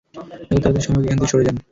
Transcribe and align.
যত 0.49 0.59
তাড়াতাড়ি 0.63 0.83
সম্ভব 0.85 1.01
ওখান 1.01 1.17
থেকে 1.19 1.31
সরে 1.31 1.45
যান। 1.47 1.55